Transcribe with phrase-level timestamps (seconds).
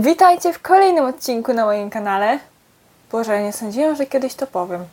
[0.00, 2.38] Witajcie w kolejnym odcinku na moim kanale.
[3.12, 4.84] Boże, nie sądziłam, że kiedyś to powiem.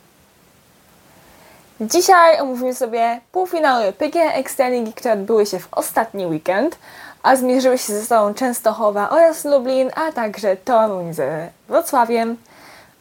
[1.80, 6.78] Dzisiaj omówimy sobie półfinały PGA Ekstraligi, które odbyły się w ostatni weekend,
[7.22, 12.36] a zmierzyły się ze sobą Częstochowa oraz Lublin, a także Toruń ze Wrocławiem.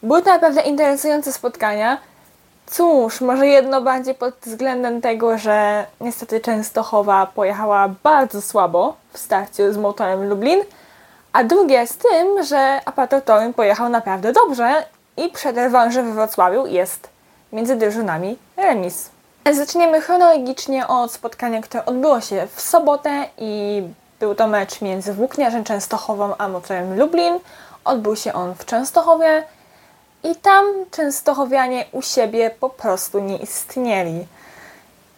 [0.03, 1.97] Były to naprawdę interesujące spotkania.
[2.67, 9.73] Cóż, może jedno bardziej pod względem tego, że niestety Częstochowa pojechała bardzo słabo w starciu
[9.73, 10.59] z motorem Lublin,
[11.37, 14.85] a drugie z tym, że Apatotorum pojechał naprawdę dobrze
[15.17, 17.09] i przed rewanżem we Wrocławiu jest
[17.53, 19.09] między drużynami remis.
[19.51, 23.83] Zaczniemy chronologicznie od spotkania, które odbyło się w sobotę i
[24.19, 27.39] był to mecz między Włókniarzem Częstochową a motorem Lublin.
[27.85, 29.43] Odbył się on w Częstochowie
[30.23, 34.27] i tam Częstochowianie u siebie po prostu nie istnieli.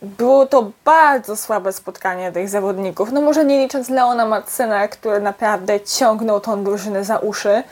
[0.02, 3.12] Było to bardzo słabe spotkanie tych zawodników.
[3.12, 7.64] No może nie licząc Leona Matsena, który naprawdę ciągnął tą drużynę za uszy,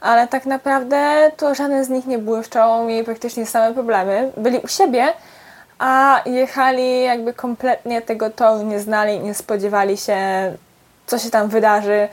[0.00, 4.32] ale tak naprawdę to żaden z nich nie błyszczał, mieli praktycznie same problemy.
[4.36, 5.12] Byli u siebie,
[5.78, 10.16] a jechali jakby kompletnie tego toru nie znali, nie spodziewali się,
[11.06, 12.08] co się tam wydarzy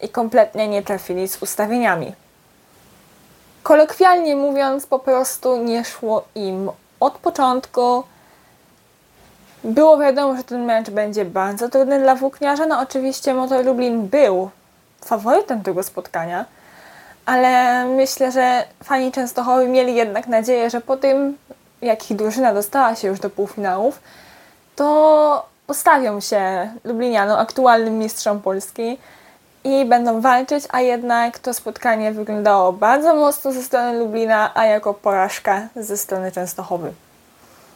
[0.00, 2.12] i kompletnie nie trafili z ustawieniami.
[3.62, 8.04] Kolokwialnie mówiąc, po prostu nie szło im od początku.
[9.64, 12.66] Było wiadomo, że ten mecz będzie bardzo trudny dla włókniarza.
[12.66, 14.50] No oczywiście Motor Lublin był
[15.04, 16.44] faworytem tego spotkania,
[17.26, 21.38] ale myślę, że fani Częstochowy mieli jednak nadzieję, że po tym,
[21.82, 24.00] jak ich drużyna dostała się już do półfinałów,
[24.76, 28.98] to postawią się Lublinianom, aktualnym mistrzom Polski
[29.64, 34.94] i będą walczyć, a jednak to spotkanie wyglądało bardzo mocno ze strony Lublina, a jako
[34.94, 36.92] porażka ze strony Częstochowy.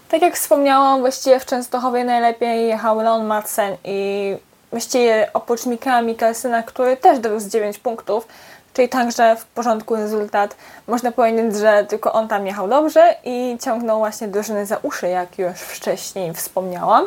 [0.09, 4.37] Tak jak wspomniałam, właściwie w Częstochowie najlepiej jechał Leon Madsen i
[4.70, 8.29] właściwie oprócz Mikaela Mikkelsena, który też dowiózł 9 punktów,
[8.75, 10.56] czyli także w porządku rezultat.
[10.86, 15.39] Można powiedzieć, że tylko on tam jechał dobrze i ciągnął właśnie drużynę za uszy, jak
[15.39, 17.07] już wcześniej wspomniałam.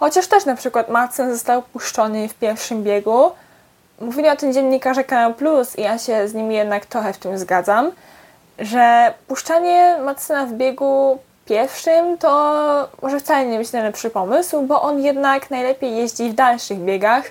[0.00, 3.30] Chociaż też na przykład Madsen został puszczony w pierwszym biegu.
[4.00, 7.38] Mówili o tym dziennikarze Kanał Plus i ja się z nimi jednak trochę w tym
[7.38, 7.90] zgadzam,
[8.58, 12.28] że puszczanie Madsena w biegu pierwszym to
[13.02, 17.24] może wcale nie być najlepszy pomysł, bo on jednak najlepiej jeździ w dalszych biegach,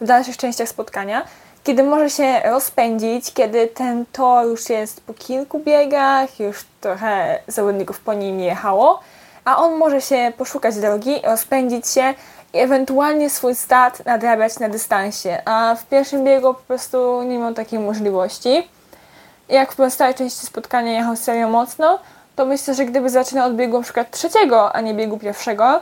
[0.00, 1.24] w dalszych częściach spotkania,
[1.64, 8.00] kiedy może się rozpędzić, kiedy ten tor już jest po kilku biegach, już trochę zawodników
[8.00, 9.00] po nim jechało,
[9.44, 12.14] a on może się poszukać drogi, rozpędzić się
[12.54, 17.54] i ewentualnie swój start nadrabiać na dystansie, a w pierwszym biegu po prostu nie miał
[17.54, 18.68] takiej możliwości.
[19.48, 21.98] Jak w pozostałej części spotkania jechał serio mocno,
[22.36, 24.04] to myślę, że gdyby zaczynał od biegu np.
[24.10, 25.80] trzeciego, a nie biegu pierwszego,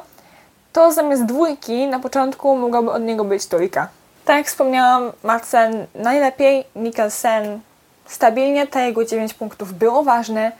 [0.72, 3.88] to zamiast dwójki na początku mogłaby od niego być trójka.
[4.24, 7.60] Tak jak wspomniałam, Madsen najlepiej, Mikkelsen
[8.06, 10.52] stabilnie, te jego 9 punktów było ważne,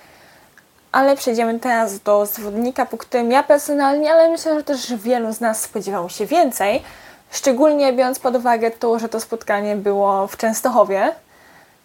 [0.93, 5.41] ale przejdziemy teraz do zawodnika, po którym ja personalnie, ale myślę, że też wielu z
[5.41, 6.83] nas spodziewało się więcej,
[7.31, 11.13] szczególnie biorąc pod uwagę to, że to spotkanie było w Częstochowie,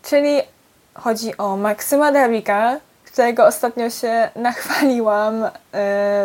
[0.04, 0.42] czyli
[0.94, 2.78] chodzi o Maksyma Drabika,
[3.16, 5.50] którego ostatnio się nachwaliłam yy,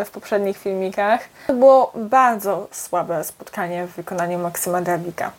[0.04, 1.20] w poprzednich filmikach.
[1.46, 5.30] To było bardzo słabe spotkanie w wykonaniu Maksyma Drabika.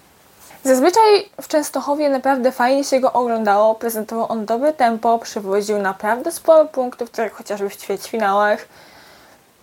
[0.63, 6.65] Zazwyczaj w Częstochowie naprawdę fajnie się go oglądało, prezentował on dobre tempo, przywoził naprawdę sporo
[6.65, 8.67] punktów, tak chociażby w ćwierćfinałach.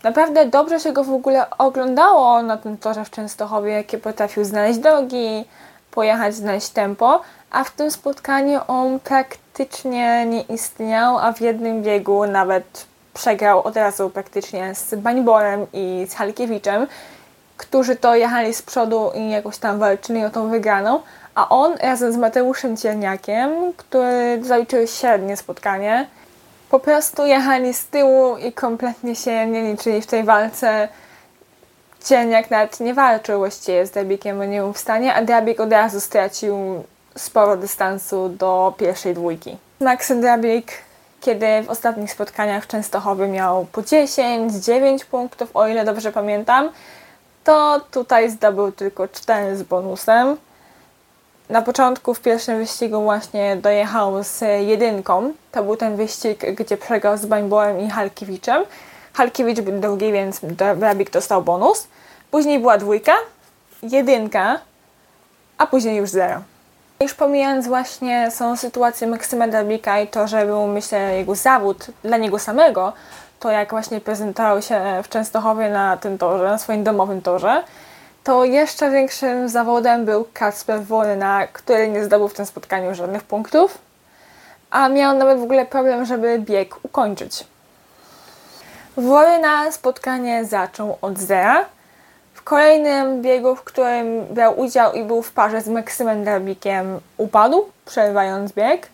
[0.02, 4.78] Naprawdę dobrze się go w ogóle oglądało na tym torze w Częstochowie, jakie potrafił znaleźć
[4.78, 5.44] drogi,
[5.90, 12.26] pojechać, znaleźć tempo, a w tym spotkaniu on praktycznie nie istniał, a w jednym biegu
[12.26, 16.86] nawet przegrał od razu praktycznie z Bańborem i z Halkiewiczem,
[17.56, 21.00] którzy to jechali z przodu i jakoś tam walczyli o tą wygraną,
[21.34, 26.06] a on razem z Mateuszem Cielniakiem, który zaliczył średnie spotkanie,
[26.70, 30.88] po prostu jechali z tyłu i kompletnie się nie liczyli w tej walce.
[32.08, 35.72] Cielniak nawet nie walczył właściwie z Drabikiem, bo nie był w stanie, a Drabik od
[35.72, 36.84] razu stracił
[37.16, 39.56] sporo dystansu do pierwszej dwójki.
[39.80, 40.72] Max Drabik,
[41.20, 46.70] kiedy w ostatnich spotkaniach w Częstochowie miał po 10, 9 punktów, o ile dobrze pamiętam,
[47.44, 50.36] to tutaj zdobył tylko 4 z bonusem.
[51.50, 55.32] Na początku w pierwszym wyścigu właśnie dojechał z jedynką.
[55.52, 58.64] To był ten wyścig, gdzie przegrał z Bańborem i Halkiewiczem.
[59.12, 60.40] Halkiewicz był drugi, więc
[60.76, 61.88] Drabik dostał bonus.
[62.30, 63.12] Później była dwójka,
[63.82, 64.60] jedynka,
[65.58, 66.42] a później już zero.
[67.00, 72.16] Już pomijając właśnie są sytuację Maksyma Drabika i to, że był myślę jego zawód dla
[72.16, 72.92] niego samego,
[73.40, 77.62] to jak właśnie prezentował się w Częstochowie na tym torze, na swoim domowym torze,
[78.24, 83.78] to jeszcze większym zawodem był Kacper Wolna, który nie zdobył w tym spotkaniu żadnych punktów,
[84.70, 87.44] a miał nawet w ogóle problem, żeby bieg ukończyć.
[88.96, 91.64] Wolna spotkanie zaczął od zera.
[92.38, 97.64] W kolejnym biegu, w którym brał udział i był w parze z Maksymem Darbikiem, upadł,
[97.84, 98.88] przerywając bieg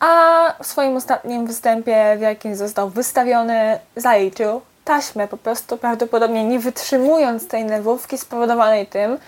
[0.00, 6.58] a w swoim ostatnim występie, w jakim został wystawiony, zaliczył taśmę, po prostu prawdopodobnie nie
[6.58, 9.18] wytrzymując tej nerwówki spowodowanej tym,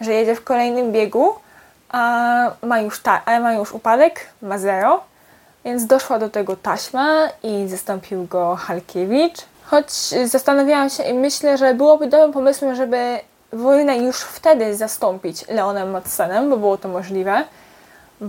[0.00, 1.34] że jedzie w kolejnym biegu,
[1.88, 5.04] a ma już, ta, a ma już upadek, ma zero,
[5.64, 9.38] więc doszła do tego taśma i zastąpił go Halkiewicz.
[9.72, 9.92] Choć
[10.24, 13.18] zastanawiałam się i myślę, że byłoby dobrym pomysłem, żeby
[13.52, 17.44] Wojnę już wtedy zastąpić Leonem Madsenem, bo było to możliwe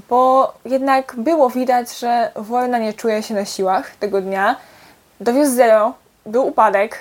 [0.10, 4.56] bo jednak było widać, że Wolna nie czuje się na siłach tego dnia.
[5.20, 5.94] Dowiózł zero,
[6.26, 7.00] był upadek.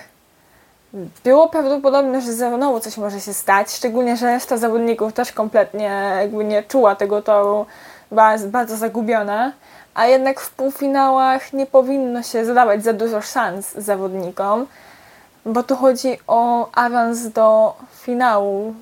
[1.24, 6.44] Było prawdopodobne, że znowu coś może się stać, szczególnie, że reszta zawodników też kompletnie jakby
[6.44, 7.66] nie czuła tego toru,
[8.10, 9.52] była bardzo zagubiona.
[9.94, 14.66] A jednak w półfinałach nie powinno się zadawać za dużo szans zawodnikom,
[15.46, 18.74] bo tu chodzi o awans do finału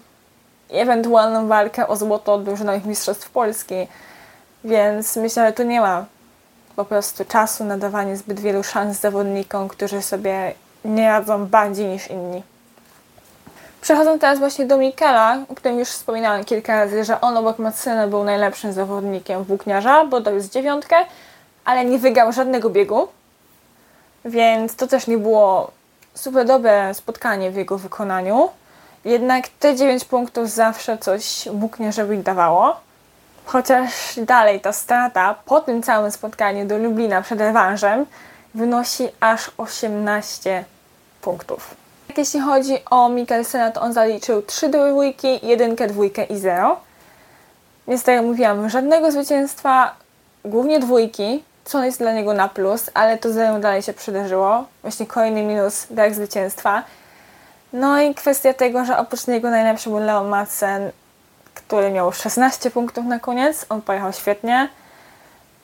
[0.71, 3.75] ewentualną walkę o złoto drużynowych mistrzostw Polski.
[4.65, 6.05] Więc myślę, że tu nie ma
[6.77, 10.55] po prostu czasu na dawanie zbyt wielu szans zawodnikom, którzy sobie
[10.85, 12.43] nie radzą bardziej niż inni.
[13.81, 18.07] Przechodząc teraz właśnie do Mikela, o którym już wspominałem kilka razy, że on obok Matsyna
[18.07, 20.97] był najlepszym zawodnikiem włókniarza, bo jest dziewiątkę,
[21.65, 23.09] ale nie wygrał żadnego biegu,
[24.25, 25.71] więc to też nie było
[26.15, 28.49] super dobre spotkanie w jego wykonaniu.
[29.05, 32.77] Jednak te 9 punktów zawsze coś włókniarzowi dawało.
[33.45, 38.07] Chociaż dalej ta strata po tym całym spotkaniu do Lublina przed rewanżem
[38.55, 40.65] wynosi aż 18
[41.23, 41.80] punktów.
[42.19, 46.77] Jeśli chodzi o Mikkelsena, to on zaliczył 3 dwójki, 1, dwójkę i 0.
[47.89, 49.95] Więc tak jak mówiłam, żadnego zwycięstwa,
[50.45, 54.65] głównie dwójki, co jest dla niego na plus, ale to 0 dalej się przydarzyło.
[54.83, 56.83] Właśnie kolejny minus brak zwycięstwa.
[57.73, 60.91] No i kwestia tego, że oprócz niego najlepszy był Leon Madsen,
[61.55, 63.67] który miał 16 punktów na koniec.
[63.69, 64.69] On pojechał świetnie.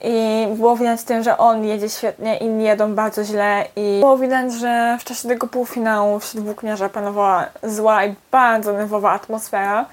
[0.01, 4.53] I było widać tym, że on jedzie świetnie, inni jedą bardzo źle i było widać,
[4.53, 9.87] że w czasie tego półfinału wśród włókniarza panowała zła i bardzo nerwowa atmosfera,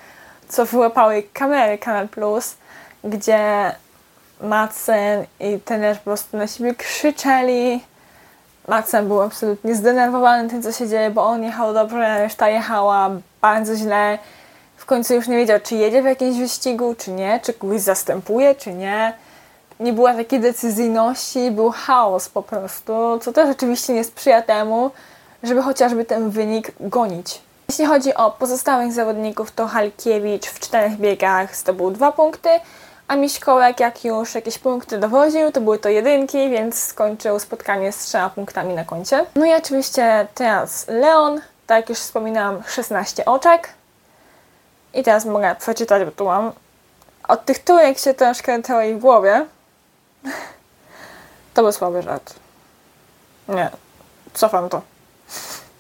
[0.50, 2.56] co wyłapały kamery Kanal Plus,
[3.04, 3.72] gdzie
[4.42, 7.82] Madsen i tener po prostu na siebie krzyczeli,
[8.68, 13.10] Maxem był absolutnie zdenerwowany tym, co się dzieje, bo on jechał dobrze, reszta jechała
[13.42, 14.18] bardzo źle.
[14.78, 18.56] W końcu już nie wiedział, czy jedzie w jakimś wyścigu, czy nie, czy kogoś zastępuje,
[18.56, 19.14] czy nie.
[19.80, 24.92] Nie było takiej decyzyjności, był chaos po prostu, co też oczywiście nie sprzyja temu,
[25.44, 27.42] żeby chociażby ten wynik gonić.
[27.70, 32.50] Jeśli chodzi o pozostałych zawodników, to Halkiewicz w czterech biegach zdobył dwa punkty,
[33.08, 37.98] a Miśkołek, jak już jakieś punkty dowoził, to były to jedynki, więc skończył spotkanie z
[37.98, 39.26] trzema punktami na koncie.
[39.36, 43.70] No i oczywiście teraz Leon, tak jak już wspominałam, 16 oczek.
[44.94, 46.52] I teraz mogę przeczytać, bo tu mam.
[47.28, 49.46] Od tych trójek się troszkę troi w głowie.
[51.54, 52.34] To był słaby żart.
[53.48, 53.70] Nie,
[54.34, 54.82] cofam to.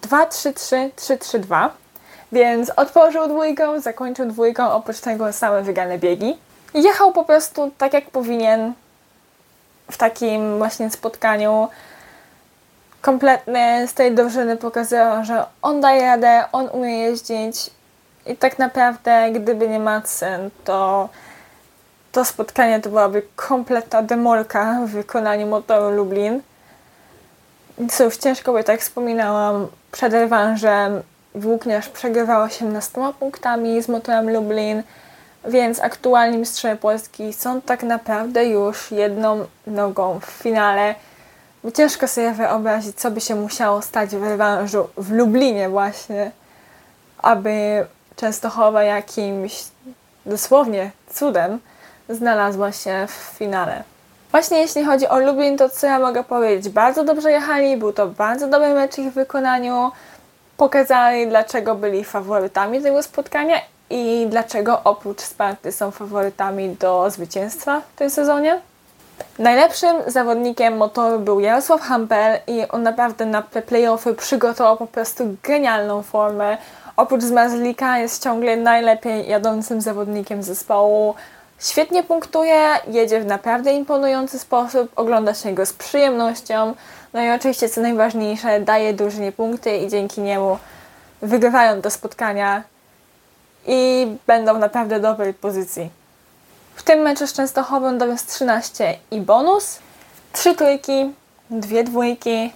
[0.01, 1.73] 2, 3, 3, 3, 3, 2.
[2.31, 6.38] Więc otworzył dwójką, zakończył dwójką, oprócz tego same wygrane biegi
[6.73, 8.73] jechał po prostu tak, jak powinien
[9.91, 11.67] w takim właśnie spotkaniu.
[13.01, 17.69] Kompletny z tej drużyny pokazywał, że on daje radę, on umie jeździć
[18.25, 21.09] i tak naprawdę, gdyby nie Madsen, to
[22.13, 26.41] to spotkanie to byłaby kompletna demolka w wykonaniu motoru Lublin.
[27.91, 31.03] Cóż, ciężko by, tak wspominałam, przed rewanżem
[31.36, 34.84] Włókniarz przegrywał 18 punktami z motorem Lublin,
[35.46, 40.96] więc aktualni mistrzowie Polski są tak naprawdę już jedną nogą w finale.
[41.74, 46.32] Ciężko sobie wyobrazić, co by się musiało stać w rewanżu w Lublinie właśnie,
[47.17, 49.63] aby Częstochowa jakimś
[50.25, 51.60] dosłownie cudem
[52.10, 53.83] znalazła się w finale.
[54.31, 56.69] Właśnie jeśli chodzi o Lublin, to co ja mogę powiedzieć?
[56.69, 59.91] Bardzo dobrze jechali, był to bardzo dobry mecz ich wykonaniu.
[60.57, 63.55] Pokazali, dlaczego byli faworytami tego spotkania
[63.89, 68.62] i dlaczego oprócz Sparty są faworytami do zwycięstwa w tym sezonie.
[69.39, 76.03] Najlepszym zawodnikiem motoru był Jarosław Hampel i on naprawdę na playoffy przygotował po prostu genialną
[76.03, 76.57] formę.
[76.98, 81.15] Oprócz Zmazlika jest ciągle najlepiej jadącym zawodnikiem zespołu.
[81.60, 86.75] Świetnie punktuje, jedzie w naprawdę imponujący sposób, ogląda się go z przyjemnością.
[87.13, 90.57] No i oczywiście, co najważniejsze, daje drużynie punkty i dzięki niemu
[91.22, 92.63] wygrywają do spotkania
[93.67, 95.89] i będą w naprawdę dobrej pozycji.
[96.75, 99.79] W tym meczu z Częstochową dowiózł 13 i bonus,
[100.33, 101.13] 3 trójki,
[101.50, 102.53] dwie dwójki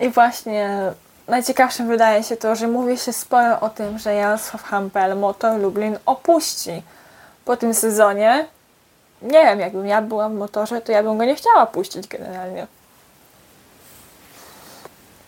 [0.00, 0.80] i właśnie
[1.28, 5.98] najciekawszym wydaje się to, że mówi się sporo o tym, że Jarosław Hampel Motor Lublin
[6.06, 6.82] opuści
[7.44, 8.46] po tym sezonie.
[9.22, 12.66] Nie wiem, jakbym ja była w motorze, to ja bym go nie chciała puścić generalnie.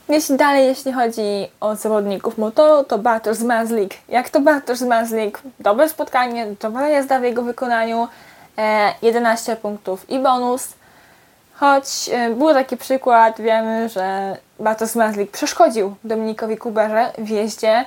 [0.09, 3.95] Jeśli dalej, jeśli chodzi o zawodników motoru, to Bartosz Zmarzlik.
[4.09, 5.41] Jak to Bartosz Zmarzlik?
[5.61, 8.09] Dobre spotkanie, dobra jazda w jego wykonaniu,
[8.59, 10.69] e, 11 punktów i bonus.
[11.55, 17.85] Choć e, był taki przykład, wiemy, że Bartosz Zmarzlik przeszkodził Dominikowi Kuberze w jeździe,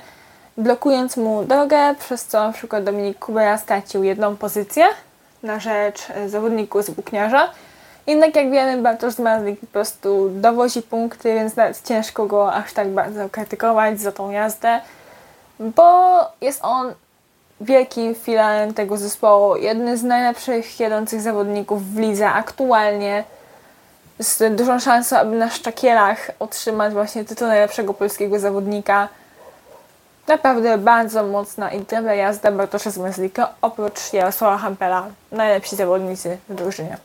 [0.60, 4.84] blokując mu drogę, przez co na przykład Dominik Kubera stracił jedną pozycję
[5.42, 7.50] na rzecz e, zawodników z Bukniarza.
[8.06, 12.88] Jednak jak wiemy, Bartosz Zmarzlik po prostu dowozi punkty, więc nawet ciężko go aż tak
[12.88, 14.80] bardzo krytykować za tą jazdę,
[15.60, 16.94] bo jest on
[17.60, 23.24] wielkim filarem tego zespołu, jednym z najlepszych jadących zawodników w lidze aktualnie,
[24.18, 29.08] z dużą szansą, aby na Szczakielach otrzymać właśnie tytuł najlepszego polskiego zawodnika.
[30.30, 36.98] Naprawdę bardzo mocna i dobra jazda Bartosza Zmazlika, oprócz Jarosława Hampela, najlepsi zawodnicy w drużynie.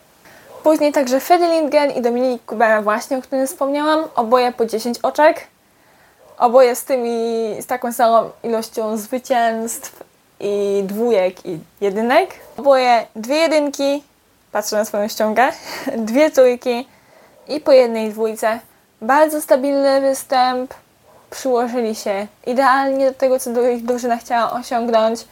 [0.63, 5.48] Później także Freddy Lindgren i Dominik Kubera właśnie, o którym wspomniałam, oboje po 10 oczek.
[6.38, 10.03] Oboje z tymi, z taką samą ilością zwycięstw
[10.39, 12.29] i dwójek i jedynek.
[12.58, 14.03] Oboje dwie jedynki,
[14.51, 15.51] patrzę na swoją ściągę,
[15.98, 16.88] dwie trójki
[17.48, 18.60] i po jednej dwójce.
[19.01, 20.74] Bardzo stabilny występ,
[21.35, 23.49] przyłożyli się idealnie do tego, co
[23.81, 25.27] drużyna chciała osiągnąć.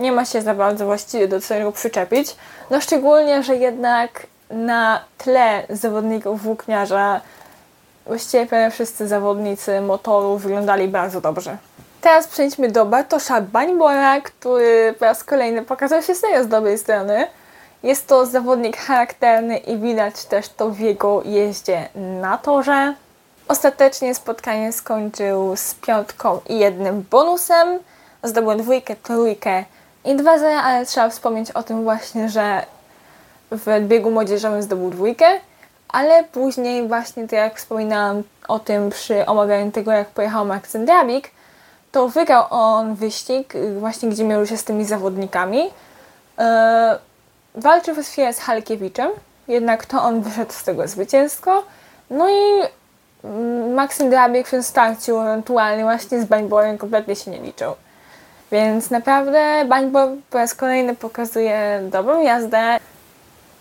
[0.00, 2.36] Nie ma się za bardzo właściwie do czego przyczepić.
[2.70, 7.20] No szczególnie, że jednak na tle zawodników włókniarza
[8.06, 11.56] właściwie wszyscy zawodnicy motoru wyglądali bardzo dobrze.
[12.00, 17.26] Teraz przejdźmy do Bartosza Bańbora, który po raz kolejny pokazał się serio z dobrej strony.
[17.82, 22.94] Jest to zawodnik charakterny i widać też to w jego jeździe na torze.
[23.48, 27.78] Ostatecznie spotkanie skończył z piątką i jednym bonusem.
[28.22, 29.64] Zdobył dwójkę, trójkę
[30.04, 32.66] i dwa zera, ale trzeba wspomnieć o tym właśnie, że
[33.50, 35.26] w biegu młodzieżowym zdobył dwójkę,
[35.88, 41.30] ale później właśnie, tak jak wspominałam o tym przy omawianiu tego, jak pojechał Maksym Drabik,
[41.92, 45.64] to wygrał on wyścig właśnie, gdzie miał się z tymi zawodnikami.
[45.64, 46.44] Yy,
[47.54, 49.10] walczył przez chwilę z Halkiewiczem,
[49.48, 51.62] jednak to on wyszedł z tego zwycięsko.
[52.10, 52.62] No i
[53.74, 57.74] Maksym Drabik w starciu ewentualnie właśnie z Bańborem kompletnie się nie liczył.
[58.52, 62.78] Więc naprawdę Bańbor po raz kolejny pokazuje dobrą jazdę.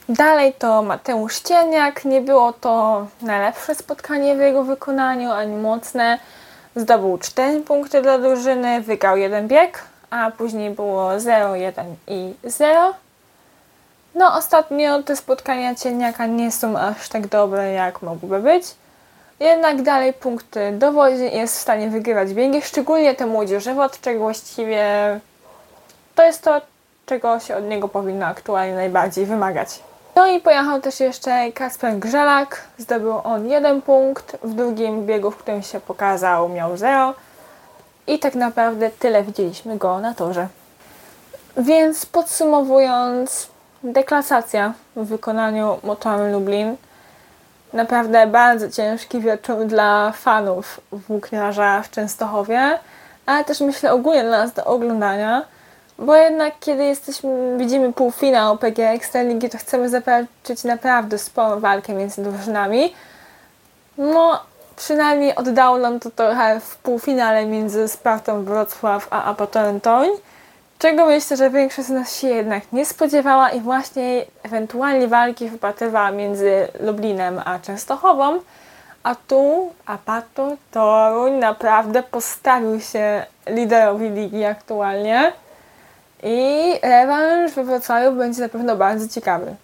[0.10, 2.06] Dalej to Mateusz Cieniak.
[2.06, 6.20] Nie było to najlepsze spotkanie w jego wykonaniu, ani mocne.
[6.76, 12.94] Zdobył 4 punkty dla drużyny, wygrał jeden bieg, a później było 0, 1 i 0.
[14.16, 18.76] No ostatnio te spotkania Cieniaka nie są aż tak dobre, jak mogłyby być.
[19.40, 25.20] Jednak dalej punkty dowodzi jest w stanie wygrywać biegi, szczególnie te młodzieżowe, od czego właściwie
[26.16, 26.62] to jest to,
[27.06, 29.80] czego się od niego powinno aktualnie najbardziej wymagać.
[30.16, 32.62] No i pojechał też jeszcze Kasper Grzelak.
[32.78, 34.38] Zdobył on jeden punkt.
[34.44, 37.14] W drugim biegu, w którym się pokazał, miał zero.
[38.08, 40.48] I tak naprawdę tyle widzieliśmy go na torze.
[41.58, 43.48] Więc podsumowując,
[43.84, 46.76] deklasacja w wykonaniu motoru Lublin.
[47.74, 52.80] Naprawdę bardzo ciężki wieczór dla fanów włókniarza w Częstochowie,
[53.26, 55.46] ale też myślę ogólnie dla nas do oglądania
[56.00, 62.24] bo jednak kiedy jesteśmy, widzimy półfinał PG Ekstraligi, to chcemy zobaczyć naprawdę sporą walkę między
[62.24, 62.94] drużynami.
[63.98, 64.40] No,
[64.76, 70.10] przynajmniej oddało nam to trochę w półfinale między Spartą Wrocław a Apotorem Toń,
[70.84, 76.12] czego myślę, że większość z nas się jednak nie spodziewała i właśnie ewentualnie walki wypatrywała
[76.12, 78.40] między Lublinem a Częstochową,
[79.04, 85.34] a tu Apator Toruń naprawdę postawił się liderowi ligi aktualnie.
[86.24, 89.56] I rewanż we Wrocławiu będzie na pewno bardzo ciekawy.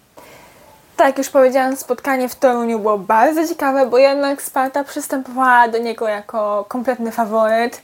[0.96, 5.78] Tak jak już powiedziałam, spotkanie w Toruniu było bardzo ciekawe, bo jednak Sparta przystępowała do
[5.78, 7.82] niego jako kompletny faworyt,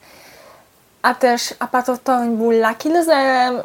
[1.02, 3.62] a też Apato Toruń był lucky loserem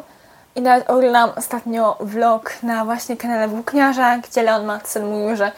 [0.56, 5.52] i nawet oglądałam ostatnio vlog na właśnie kanale Włókniarza, gdzie Leon Madsen mówił, że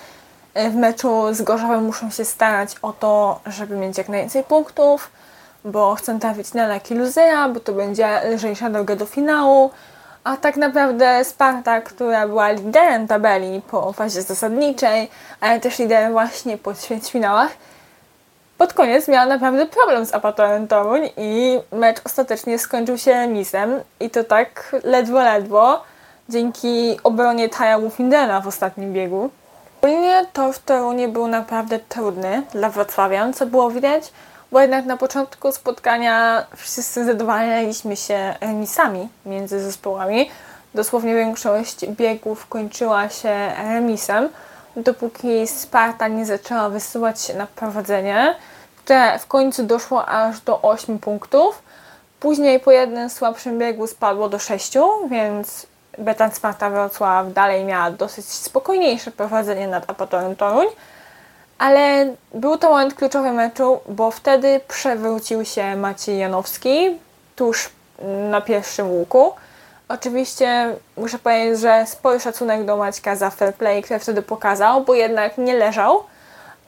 [0.56, 5.12] w meczu z Gorzowem muszą się starać o to, żeby mieć jak najwięcej punktów,
[5.66, 9.72] bo chcę trafić na Lucky Losera, bo to będzie lżejsza droga do finału.
[10.24, 16.58] A tak naprawdę Sparta, która była liderem tabeli po fazie zasadniczej, ale też liderem właśnie
[16.58, 17.52] po ćwierćfinałach,
[18.64, 24.10] pod koniec miała naprawdę problem z Apatorem Toruń i mecz ostatecznie skończył się remisem i
[24.10, 25.84] to tak ledwo, ledwo
[26.30, 29.30] dzięki obronie Taja Wufindena w ostatnim biegu.
[29.82, 34.12] Ogólnie tor w Toruniu był naprawdę trudny dla Wrocławian, co było widać,
[34.52, 40.30] bo jednak na początku spotkania wszyscy zadowalaliśmy się remisami między zespołami.
[40.74, 44.30] Dosłownie większość biegów kończyła się remisem,
[44.76, 48.36] dopóki Sparta nie zaczęła wysyłać się na prowadzenie,
[48.78, 51.62] które w końcu doszło aż do 8 punktów.
[52.20, 54.74] Później po jednym słabszym biegu spadło do 6,
[55.10, 60.68] więc Betan Sparta Wrocław dalej miała dosyć spokojniejsze prowadzenie nad Apatorem Toruń,
[61.58, 67.00] ale był to moment kluczowy meczu, bo wtedy przewrócił się Maciej Janowski
[67.36, 67.70] tuż
[68.30, 69.34] na pierwszym łuku.
[69.94, 74.94] Oczywiście muszę powiedzieć, że spory szacunek do Maćka za fair play, który wtedy pokazał, bo
[74.94, 76.04] jednak nie leżał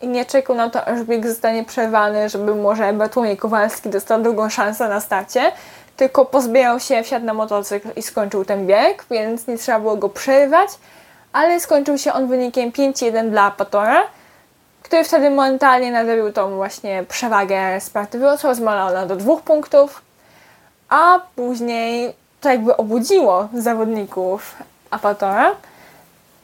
[0.02, 4.50] i nie czekał na to, aż bieg zostanie przerwany, żeby może Bartłomiej Kowalski dostał drugą
[4.50, 5.52] szansę na starcie,
[5.98, 10.10] tylko pozbierał się, wsiadł na motocykl i skończył ten bieg, więc nie trzeba było go
[10.10, 10.70] przerywać,
[11.34, 14.04] ale skończył się on wynikiem 5-1 dla Patora,
[14.84, 20.02] który wtedy momentalnie nadrabił tą właśnie przewagę Sparty Wrocław, zmalał ona do dwóch punktów,
[20.90, 24.56] a później to jakby obudziło zawodników
[24.92, 25.52] Apatora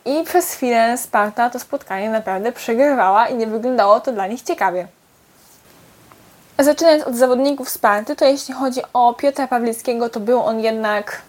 [0.05, 4.87] i przez chwilę Sparta to spotkanie naprawdę przegrywała i nie wyglądało to dla nich ciekawie.
[6.59, 11.21] Zaczynając od zawodników Sparty, to jeśli chodzi o Piotra Pawlickiego, to był on jednak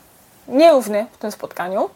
[0.49, 1.91] nierówny w tym spotkaniu.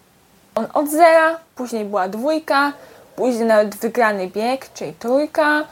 [0.55, 2.73] On od zera, później była dwójka,
[3.17, 5.65] później nawet wygrany bieg, czyli trójka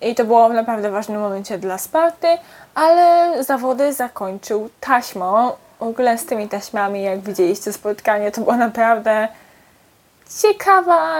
[0.00, 2.28] i to było w naprawdę ważnym momencie dla Sparty,
[2.74, 5.52] ale zawody zakończył taśmą.
[5.80, 9.28] W ogóle z tymi taśmami, jak widzieliście spotkanie, to była naprawdę
[10.42, 11.16] ciekawa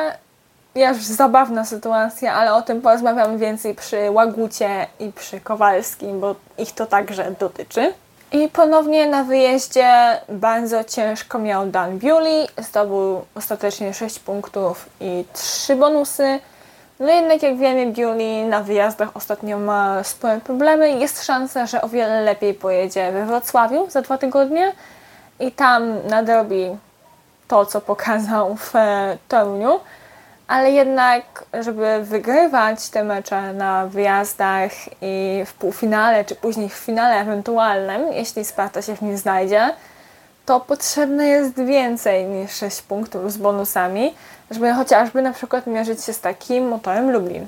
[0.75, 6.73] już zabawna sytuacja, ale o tym porozmawiam więcej przy Łagucie i przy Kowalskim, bo ich
[6.73, 7.93] to także dotyczy.
[8.33, 12.49] I ponownie na wyjeździe bardzo ciężko miał Dan Bewley.
[12.59, 16.39] Zdobył ostatecznie 6 punktów i 3 bonusy.
[17.01, 21.89] No jednak jak wiemy, Bewley na wyjazdach ostatnio ma spore problemy jest szansa, że o
[21.89, 24.73] wiele lepiej pojedzie we Wrocławiu za dwa tygodnie
[25.41, 26.77] i tam nadrobi
[27.49, 28.73] to, co pokazał w
[29.29, 29.81] Toruniu.
[30.49, 34.71] Ale jednak, żeby wygrywać te mecze na wyjazdach
[35.03, 39.75] i w półfinale, czy później w finale ewentualnym, jeśli Sparta się w nim znajdzie,
[40.47, 44.15] to potrzebne jest więcej niż 6 punktów z bonusami,
[44.51, 47.47] żeby chociażby na przykład mierzyć się z takim motorem Lublin.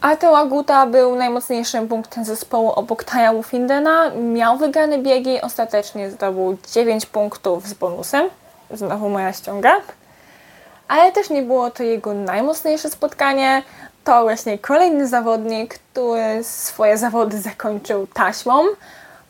[0.00, 4.10] Artur Łaguta był najmocniejszym punktem zespołu obok Taja Wufindena.
[4.10, 8.28] Miał wygrane biegi, ostatecznie zdobył 9 punktów z bonusem.
[8.70, 9.80] Znowu moja ściąga
[10.88, 13.62] ale też nie było to jego najmocniejsze spotkanie.
[14.04, 18.64] To właśnie kolejny zawodnik, który swoje zawody zakończył taśmą.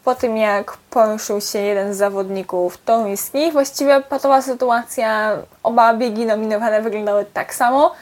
[0.05, 6.83] Po tym jak poruszył się jeden z zawodników toruńskich, właściwie patowa sytuacja, oba biegi nominowane
[6.83, 7.93] wyglądały tak samo,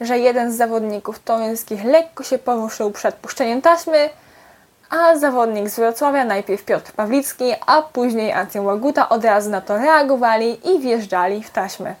[0.00, 4.10] że jeden z zawodników toruńskich lekko się poruszył przed puszczeniem taśmy,
[4.90, 9.76] a zawodnik z Wrocławia, najpierw Piotr Pawlicki, a później Anty Łaguta od razu na to
[9.76, 11.94] reagowali i wjeżdżali w taśmę.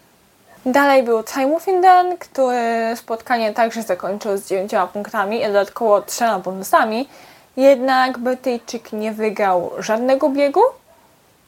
[0.66, 7.08] Dalej był Timewinden, który spotkanie także zakończył z 9 punktami i dodatkowo 3 bonusami.
[7.56, 10.60] Jednak Brytyjczyk nie wygrał żadnego biegu,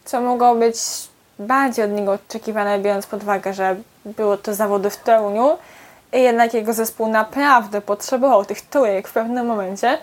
[0.05, 0.77] co mogło być
[1.39, 5.59] bardziej od niego oczekiwane, biorąc pod uwagę, że było to zawody w Toruniu.
[6.13, 9.99] Jednak jego zespół naprawdę potrzebował tych trójek w pewnym momencie,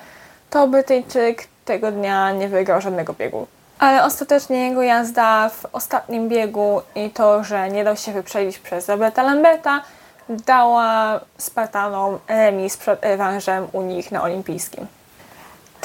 [0.49, 3.47] to Brytyjczyk tego dnia nie wygrał żadnego biegu.
[3.79, 8.89] Ale ostatecznie jego jazda w ostatnim biegu i to, że nie dał się wyprzedzić przez
[8.89, 9.81] Roberta Lamberta,
[10.29, 14.87] dała Spartanom remis przed rewanżem u nich na olimpijskim.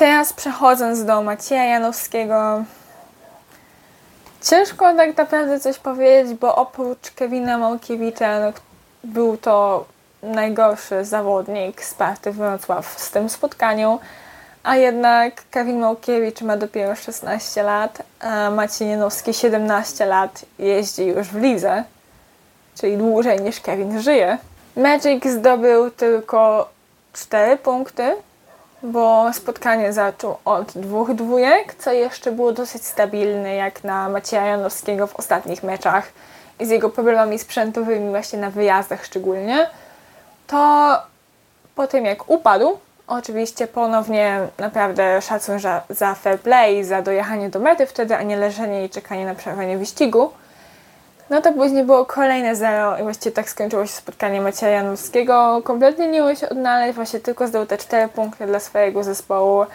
[0.00, 2.64] Teraz przechodząc do Macieja Janowskiego,
[4.42, 8.52] ciężko tak naprawdę coś powiedzieć, bo oprócz Kevina Małkiewicza no,
[9.04, 9.84] był to
[10.22, 13.98] najgorszy zawodnik Sparty Wrocław w tym spotkaniu
[14.62, 21.28] a jednak Kevin Małkiewicz ma dopiero 16 lat, a Maciej Janowski 17 lat jeździ już
[21.28, 21.84] w lidze,
[22.74, 24.38] czyli dłużej niż Kevin żyje.
[24.76, 26.68] Magic zdobył tylko
[27.12, 28.16] 4 punkty,
[28.83, 35.07] bo spotkanie zaczął od dwóch dwójek, co jeszcze było dosyć stabilne jak na Macieja Janowskiego
[35.07, 36.12] w ostatnich meczach
[36.61, 39.71] i z jego problemami sprzętowymi właśnie na wyjazdach szczególnie,
[40.47, 40.97] to
[41.75, 42.79] po tym jak upadł,
[43.11, 48.37] Oczywiście ponownie naprawdę szacun za, za fair play, za dojechanie do mety wtedy, a nie
[48.37, 50.31] leżenie i czekanie na przerwanie wyścigu.
[51.31, 55.61] No to później było kolejne zero i właściwie tak skończyło się spotkanie Macieja Janowskiego.
[55.64, 59.66] Kompletnie nie umiał się odnaleźć, właśnie tylko zdał te cztery punkty dla swojego zespołu.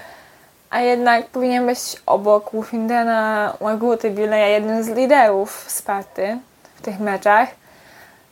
[0.70, 6.38] A jednak powinien być obok Wolfingena Łaguty Bileja, jednym z liderów Sparty
[6.76, 7.50] w tych meczach.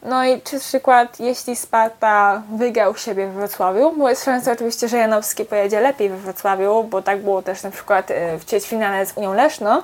[0.01, 4.97] No i czy przykład, jeśli Sparta wygrał siebie w Wrocławiu, bo jest szansa oczywiście, że
[4.97, 9.17] Janowski pojedzie lepiej we Wrocławiu, bo tak było też na przykład y, w ćwierćfinale z
[9.17, 9.83] Unią Leszno,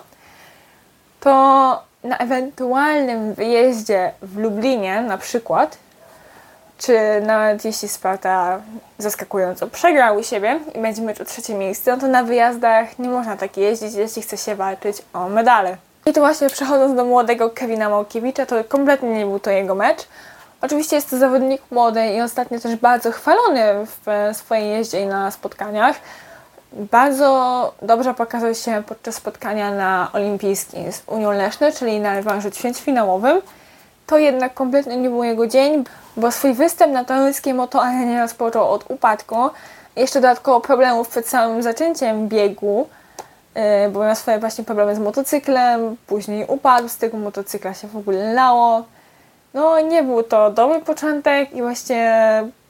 [1.19, 5.77] to na ewentualnym wyjeździe w Lublinie na przykład,
[6.77, 8.62] czy nawet jeśli Sparta
[8.97, 13.09] zaskakująco przegrał u siebie i będzie mecz o trzecie miejsce, no to na wyjazdach nie
[13.09, 15.77] można tak jeździć, jeśli chce się walczyć o medale.
[16.05, 20.07] I to właśnie przechodząc do młodego Kevina Małkiewicza, to kompletnie nie był to jego mecz.
[20.62, 25.31] Oczywiście jest to zawodnik młody i ostatnio też bardzo chwalony w swojej jeździe i na
[25.31, 25.95] spotkaniach.
[26.73, 33.41] Bardzo dobrze pokazał się podczas spotkania na olimpijskim z Unią Leszno, czyli na rewanżu ćwierćfinałowym.
[34.08, 35.84] To jednak kompletnie nie był jego dzień,
[36.17, 39.36] bo swój występ na toruńskiej motoarenie rozpoczął od upadku.
[39.95, 42.88] Jeszcze dodatkowo problemów przed samym zaczęciem biegu,
[43.55, 47.97] yy, bo miał swoje właśnie problemy z motocyklem, później upadł, z tego motocykla się w
[47.97, 48.86] ogóle lało.
[49.53, 52.23] No nie był to dobry początek i właśnie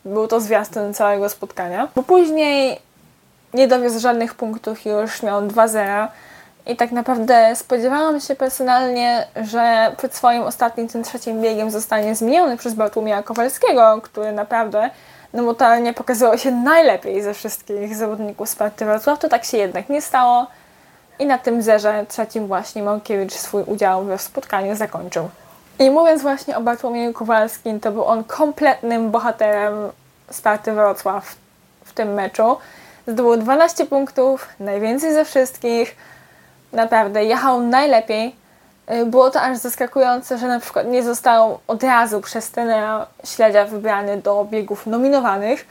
[0.06, 1.88] był to zwiastun całego spotkania.
[1.96, 2.80] Bo później
[3.54, 6.08] nie dowiózł żadnych punktów, już miał 2-0
[6.66, 12.58] i tak naprawdę spodziewałam się personalnie, że przed swoim ostatnim, tym trzecim biegiem zostanie zmieniony
[12.58, 14.90] przez Bartłomieja Kowalskiego, który naprawdę
[15.34, 19.20] no motornie pokazywał się najlepiej ze wszystkich zawodników Sparty Wrocław.
[19.20, 20.48] To tak się jednak nie stało
[21.20, 25.30] i na tym zerze trzecim właśnie Małkiewicz swój udział we spotkaniu zakończył.
[25.80, 29.74] I mówiąc właśnie o Bartłomieju Kowalskim, to był on kompletnym bohaterem
[30.32, 31.36] Sparty Wrocław
[31.86, 32.58] w tym meczu.
[33.10, 35.96] Zdobył 12 punktów, najwięcej ze wszystkich.
[36.74, 38.36] Naprawdę, jechał najlepiej.
[38.92, 43.66] Y, było to aż zaskakujące, że na przykład nie został od razu przez tenera śledzia
[43.66, 45.66] wybrany do biegów nominowanych.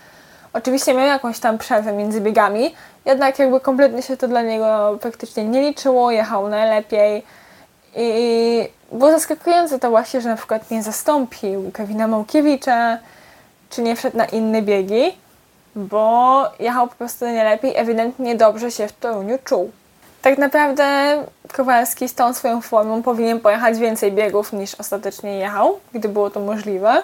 [0.53, 2.75] Oczywiście miał jakąś tam przerwę między biegami,
[3.05, 7.23] jednak jakby kompletnie się to dla niego praktycznie nie liczyło, jechał najlepiej.
[7.97, 12.99] I było zaskakujące to właśnie, że na przykład nie zastąpił Kevina Małkiewicza,
[13.71, 15.28] czy nie wszedł na inne biegi
[15.79, 19.71] bo jechał po prostu nie lepiej, ewidentnie dobrze się w Toruniu czuł.
[20.23, 20.85] Tak naprawdę
[21.53, 26.41] Kowalski z tą swoją formą powinien pojechać więcej biegów niż ostatecznie jechał, gdy było to
[26.41, 27.03] możliwe,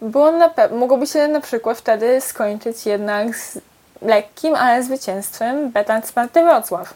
[0.00, 3.58] bo na mogłoby się na przykład wtedy skończyć jednak z
[4.02, 6.94] lekkim, ale zwycięstwem Betan Sparty Wrocław.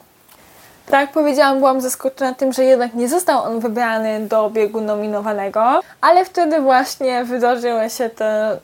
[0.87, 5.81] Tak jak powiedziałam, byłam zaskoczona tym, że jednak nie został on wybrany do biegu nominowanego,
[6.01, 8.59] ale wtedy właśnie wydarzyły się te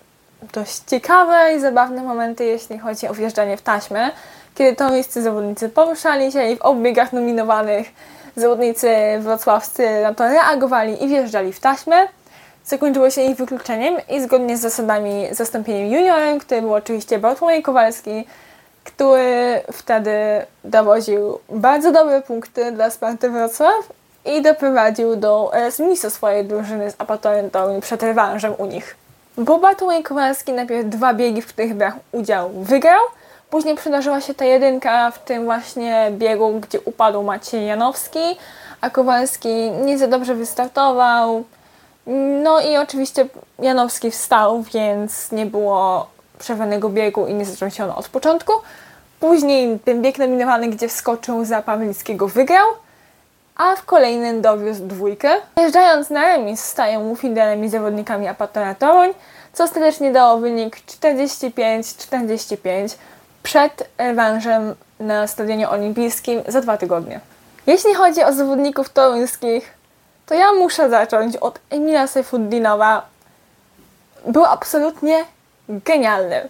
[0.53, 4.11] dość ciekawe i zabawne momenty, jeśli chodzi o wjeżdżanie w taśmę,
[4.55, 7.87] kiedy to miejsce zawodnicy poruszali się i w obiegach nominowanych
[8.37, 8.89] zawodnicy
[9.21, 11.97] wrocławscy na to reagowali i wjeżdżali w taśmę.
[12.65, 18.27] Zakończyło się ich wykluczeniem i zgodnie z zasadami zastąpieniem juniorem, który był oczywiście Bartłomiej Kowalski,
[18.85, 20.13] który wtedy
[20.65, 23.89] dowoził bardzo dobre punkty dla Sparty Wrocław
[24.25, 28.97] i doprowadził do remisji swojej drużyny z Apatorem przed rewanżem u nich.
[29.39, 33.01] Bo Bartłomiej Kowalski najpierw dwa biegi, w których brał udział, wygrał.
[33.51, 38.19] Później przydarzyła się ta jedynka w tym właśnie biegu, gdzie upadł Maciej Janowski,
[38.81, 41.45] a Kowalski nie za dobrze wystartował.
[42.43, 43.27] No i oczywiście
[43.59, 46.07] Janowski wstał, więc nie było
[46.39, 48.53] przerwanego biegu i nie zaczął się on od początku.
[49.21, 52.67] Później ten bieg nominowany, gdzie wskoczył za Pawlickiego, wygrał
[53.57, 55.31] a w kolejnym dowiózł dwójkę.
[55.57, 59.11] Jeżdżając na remis stają mu fidelemi zawodnikami Apatora Toruń,
[59.53, 62.97] co ostatecznie dało wynik 45-45
[63.43, 67.21] przed rewanżem na Stadionie Olimpijskim za dwa tygodnie.
[67.67, 69.75] Jeśli chodzi o zawodników toruńskich,
[70.27, 73.07] to ja muszę zacząć od Emila Seyfuddinowa.
[74.27, 75.25] Był absolutnie
[75.69, 76.49] genialny.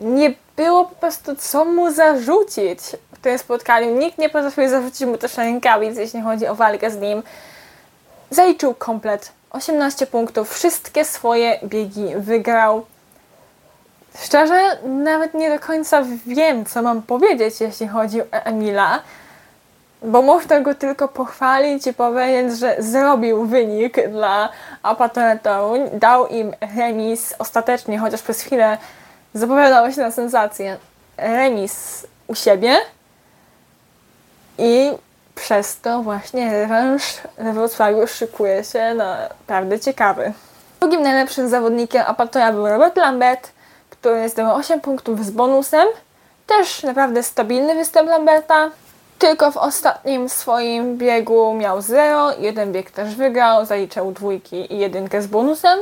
[0.00, 2.80] Nie było po prostu co mu zarzucić
[3.24, 3.98] tym spotkaniu.
[3.98, 7.22] Nikt nie potrafił zarzucić mu też rękawic, jeśli chodzi o walkę z nim.
[8.30, 9.32] Zaliczył komplet.
[9.50, 10.54] 18 punktów.
[10.54, 12.86] Wszystkie swoje biegi wygrał.
[14.24, 19.00] Szczerze, nawet nie do końca wiem, co mam powiedzieć, jeśli chodzi o Emila,
[20.02, 24.48] bo można go tylko pochwalić i powiedzieć, że zrobił wynik dla
[24.82, 28.78] Apatora Toruń, dał im remis ostatecznie, chociaż przez chwilę
[29.34, 30.76] zapowiadało się na sensację,
[31.16, 32.76] remis u siebie,
[34.58, 34.92] i
[35.34, 37.02] przez to właśnie rewanż
[37.38, 40.32] we Wrocławiu szykuje się naprawdę ciekawy.
[40.80, 43.50] Drugim najlepszym zawodnikiem Apatora był Robert Lambert,
[43.90, 45.88] który zdobył 8 punktów z bonusem.
[46.46, 48.70] Też naprawdę stabilny występ Lamberta.
[49.18, 55.22] Tylko w ostatnim swoim biegu miał 0, jeden bieg też wygrał, zaliczał dwójki i jedynkę
[55.22, 55.78] z bonusem.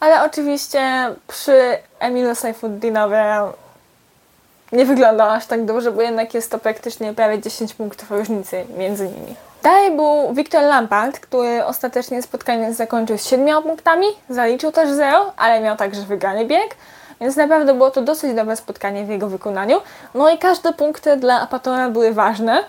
[0.00, 3.40] Ale oczywiście przy Emilu Saifuddinowie
[4.74, 9.08] nie wygląda aż tak dobrze, bo jednak jest to praktycznie prawie 10 punktów różnicy między
[9.08, 9.34] nimi.
[9.62, 15.60] Dalej był Wiktor Lampard, który ostatecznie spotkanie zakończył z 7 punktami, zaliczył też 0, ale
[15.60, 16.76] miał także wygrany bieg,
[17.20, 19.80] więc naprawdę było to dosyć dobre spotkanie w jego wykonaniu.
[20.14, 22.64] No i każde punkty dla Apatora były ważne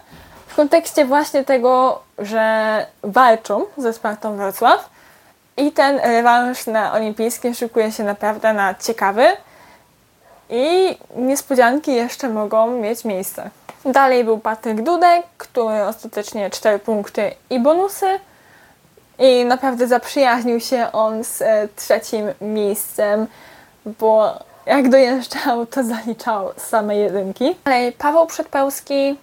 [0.47, 4.89] w kontekście właśnie tego, że walczą ze Spartą Wrocław
[5.57, 9.27] i ten rewanż na olimpijskim szykuje się naprawdę na ciekawy
[10.49, 13.49] i niespodzianki jeszcze mogą mieć miejsce.
[13.85, 18.05] Dalej był Patryk Dudek, który ostatecznie 4 punkty i bonusy.
[19.19, 23.27] I naprawdę zaprzyjaźnił się on z e, trzecim miejscem,
[23.99, 27.55] bo jak dojeżdżał, to zaliczał same jedynki.
[27.65, 29.17] Dalej Paweł Przedpełski,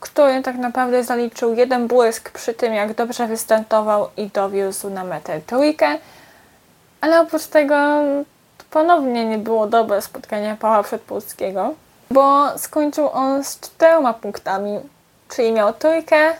[0.00, 5.40] który tak naprawdę zaliczył jeden błysk przy tym, jak dobrze wystartował i dowiózł na metę
[5.46, 5.98] trójkę.
[7.00, 7.76] Ale oprócz tego
[8.70, 11.74] ponownie nie było dobre spotkanie Pawła Przedpolskiego,
[12.10, 14.80] bo skończył on z czterema punktami,
[15.28, 16.32] czyli miał trójkę,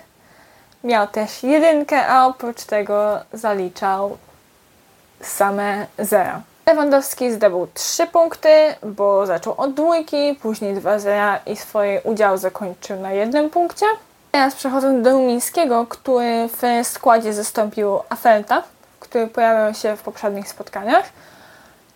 [0.85, 4.17] miał też jedynkę, a oprócz tego zaliczał
[5.21, 6.41] same zera.
[6.67, 8.49] Lewandowski zdobył 3 punkty,
[8.83, 13.87] bo zaczął od dwójki, później 2 zera i swój udział zakończył na jednym punkcie.
[14.33, 18.62] Teraz przechodząc do Rumińskiego, który w składzie zastąpił Afelta,
[19.01, 21.05] który pojawiał się w poprzednich spotkaniach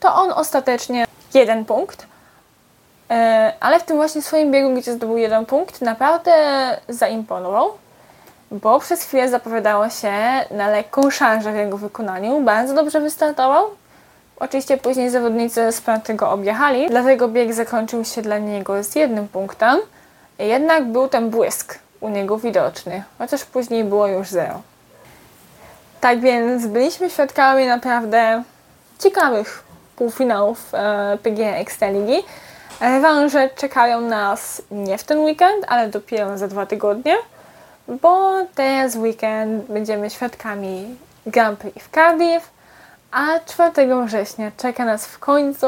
[0.01, 2.07] to on ostatecznie jeden punkt.
[3.11, 6.33] E, ale w tym właśnie swoim biegu, gdzie zdobył jeden punkt, naprawdę
[6.89, 7.71] zaimponował,
[8.51, 10.13] bo przez chwilę zapowiadało się
[10.51, 12.41] na lekką szarżę w jego wykonaniu.
[12.41, 13.65] Bardzo dobrze wystartował.
[14.41, 15.83] Oczywiście później zawodnicy z
[16.17, 19.79] go objechali, dlatego bieg zakończył się dla niego z jednym punktem.
[20.39, 24.63] Jednak był ten błysk u niego widoczny, chociaż później było już zero.
[26.01, 28.43] Tak więc byliśmy świadkami naprawdę
[28.99, 29.70] ciekawych
[30.01, 32.23] półfinałów e, PG Ekstraligi.
[32.81, 37.17] Rewanże czekają nas nie w ten weekend, ale dopiero za dwa tygodnie,
[37.89, 42.51] bo teraz weekend będziemy świadkami Grand Prix w Cardiff,
[43.11, 45.67] a 4 września czeka nas w końcu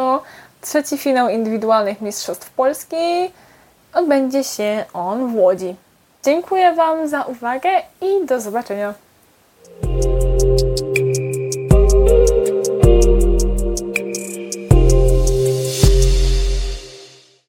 [0.61, 3.31] trzeci finał indywidualnych Mistrzostw Polski.
[3.95, 5.77] Odbędzie się on w Łodzi.
[6.25, 8.95] Dziękuję Wam za uwagę i do zobaczenia.